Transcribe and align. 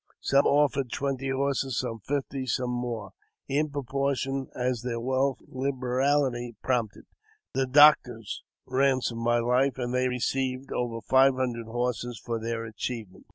Some 0.21 0.47
offered 0.47 0.91
twenty 0.91 1.29
horses, 1.29 1.77
some 1.77 1.99
fifty, 1.99 2.47
some 2.47 2.71
more, 2.71 3.11
in 3.47 3.69
proportion 3.69 4.47
as 4.55 4.81
their 4.81 4.99
wealth 4.99 5.37
or 5.47 5.67
liberahty 5.71 6.55
prompted. 6.63 7.03
The 7.53 7.67
doctors 7.67 8.41
ransomed 8.65 9.21
my 9.21 9.37
life, 9.37 9.77
and 9.77 9.93
they 9.93 10.07
received 10.07 10.71
over 10.73 11.01
five 11.01 11.35
hundred 11.35 11.67
horses 11.67 12.19
for 12.19 12.39
their 12.39 12.65
achievement. 12.65 13.27